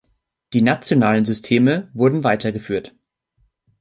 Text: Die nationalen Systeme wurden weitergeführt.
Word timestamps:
Die 0.53 0.63
nationalen 0.63 1.25
Systeme 1.25 1.91
wurden 1.93 2.23
weitergeführt. 2.23 2.95